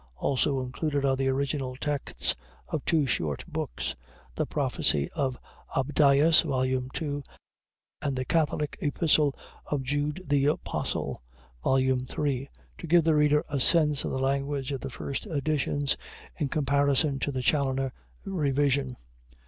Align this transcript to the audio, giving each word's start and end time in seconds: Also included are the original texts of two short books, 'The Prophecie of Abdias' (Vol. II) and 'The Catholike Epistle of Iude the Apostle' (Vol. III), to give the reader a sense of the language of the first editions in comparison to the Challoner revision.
Also 0.15 0.61
included 0.61 1.05
are 1.05 1.15
the 1.15 1.27
original 1.27 1.75
texts 1.75 2.35
of 2.69 2.83
two 2.85 3.05
short 3.05 3.45
books, 3.47 3.95
'The 4.33 4.47
Prophecie 4.47 5.11
of 5.15 5.37
Abdias' 5.75 6.41
(Vol. 6.41 6.65
II) 6.65 7.21
and 8.01 8.15
'The 8.15 8.25
Catholike 8.25 8.77
Epistle 8.81 9.35
of 9.67 9.83
Iude 9.83 10.27
the 10.27 10.47
Apostle' 10.47 11.21
(Vol. 11.63 11.77
III), 11.77 12.49
to 12.79 12.87
give 12.87 13.03
the 13.03 13.13
reader 13.13 13.45
a 13.47 13.59
sense 13.59 14.03
of 14.03 14.09
the 14.09 14.17
language 14.17 14.71
of 14.71 14.81
the 14.81 14.89
first 14.89 15.27
editions 15.27 15.95
in 16.35 16.49
comparison 16.49 17.19
to 17.19 17.31
the 17.31 17.43
Challoner 17.43 17.93
revision. 18.25 18.97